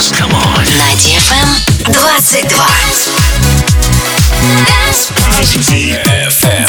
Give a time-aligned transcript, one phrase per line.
[0.00, 0.12] dance.
[0.12, 0.64] Come on.
[0.78, 1.48] На DFM
[1.92, 2.56] 22.
[5.68, 6.66] DFM.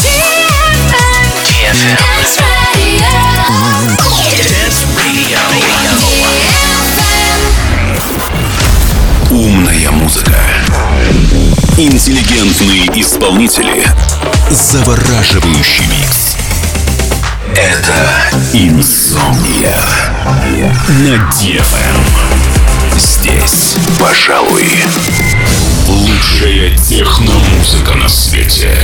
[1.46, 1.98] DFM.
[4.50, 5.40] Dance Radio.
[9.30, 10.36] Умная музыка.
[11.78, 13.86] Интеллигентные исполнители.
[14.50, 16.36] Завораживающий микс.
[17.56, 17.94] Это
[18.54, 19.76] Инсомния
[21.00, 22.31] на DFM.
[23.02, 24.68] Здесь, пожалуй,
[25.88, 28.78] лучшая техномузыка на свете.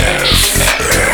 [0.00, 1.09] FR.